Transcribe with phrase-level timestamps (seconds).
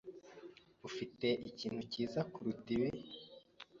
[0.87, 2.89] Ufite ikintu cyiza kuruta ibi?